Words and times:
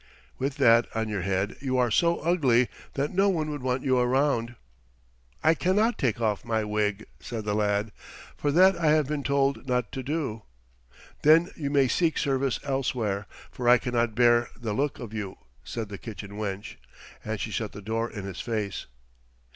"With 0.39 0.55
that 0.57 0.87
on 0.95 1.09
your 1.09 1.21
head 1.21 1.55
you 1.59 1.77
are 1.77 1.91
so 1.91 2.17
ugly 2.21 2.69
that 2.95 3.11
no 3.13 3.29
one 3.29 3.51
would 3.51 3.61
want 3.61 3.83
you 3.83 3.99
around." 3.99 4.55
"I 5.43 5.53
cannot 5.53 5.99
take 5.99 6.19
off 6.19 6.43
my 6.43 6.63
wig," 6.63 7.05
said 7.19 7.45
the 7.45 7.53
lad, 7.53 7.91
"for 8.35 8.51
that 8.51 8.75
I 8.75 8.87
have 8.87 9.05
been 9.07 9.21
told 9.21 9.67
not 9.67 9.91
to 9.91 10.01
do." 10.01 10.41
"Then 11.21 11.51
you 11.55 11.69
may 11.69 11.87
seek 11.87 12.17
service 12.17 12.59
elsewhere, 12.63 13.27
for 13.51 13.69
I 13.69 13.77
cannot 13.77 14.15
bear 14.15 14.49
the 14.59 14.73
look 14.73 14.97
of 14.97 15.13
you," 15.13 15.37
said 15.63 15.89
the 15.89 15.99
kitchen 15.99 16.31
wench, 16.31 16.77
and 17.23 17.39
she 17.39 17.51
shut 17.51 17.71
the 17.71 17.79
door 17.83 18.09
in 18.09 18.25
his 18.25 18.41
face. 18.41 18.87